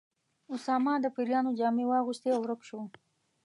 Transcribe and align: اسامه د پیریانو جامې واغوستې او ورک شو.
اسامه 0.53 0.93
د 1.01 1.05
پیریانو 1.15 1.51
جامې 1.59 1.85
واغوستې 1.87 2.29
او 2.35 2.41
ورک 2.43 2.61
شو. 2.69 2.79